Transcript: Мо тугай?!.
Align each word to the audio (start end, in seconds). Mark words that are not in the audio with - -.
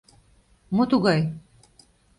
Мо 0.75 0.83
тугай?!. 0.89 1.21